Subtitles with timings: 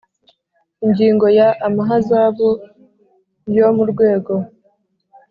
[0.85, 2.47] Ingingo ya amahazabu
[3.57, 4.33] yo mu rwego